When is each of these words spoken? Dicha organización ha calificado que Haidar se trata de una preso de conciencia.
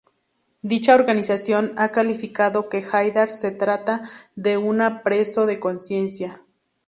Dicha 0.63 0.95
organización 0.95 1.75
ha 1.77 1.89
calificado 1.91 2.69
que 2.69 2.83
Haidar 2.91 3.29
se 3.29 3.51
trata 3.51 4.01
de 4.35 4.57
una 4.57 5.03
preso 5.03 5.45
de 5.45 5.59
conciencia. 5.59 6.41